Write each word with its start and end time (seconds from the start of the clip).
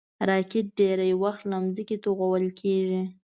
راکټ 0.29 0.65
ډېری 0.77 1.11
وخت 1.23 1.41
له 1.51 1.57
ځمکې 1.75 1.95
توغول 2.03 2.45
کېږي 2.59 3.01